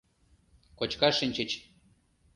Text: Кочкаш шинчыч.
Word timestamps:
Кочкаш 0.77 1.15
шинчыч. 1.19 1.49